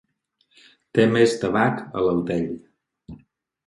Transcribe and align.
Té 0.99 1.05
més 1.13 1.37
tabac 1.45 1.79
a 2.01 2.05
l'altell. 2.09 2.53